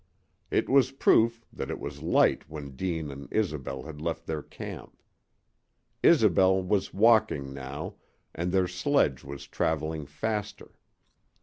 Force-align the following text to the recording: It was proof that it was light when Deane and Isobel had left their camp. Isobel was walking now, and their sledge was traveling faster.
It 0.49 0.67
was 0.67 0.89
proof 0.89 1.45
that 1.53 1.69
it 1.69 1.79
was 1.79 2.01
light 2.01 2.49
when 2.49 2.71
Deane 2.71 3.11
and 3.11 3.27
Isobel 3.31 3.83
had 3.83 4.01
left 4.01 4.25
their 4.25 4.41
camp. 4.41 4.99
Isobel 6.01 6.63
was 6.63 6.91
walking 6.91 7.53
now, 7.53 7.97
and 8.33 8.51
their 8.51 8.67
sledge 8.67 9.23
was 9.23 9.45
traveling 9.45 10.07
faster. 10.07 10.71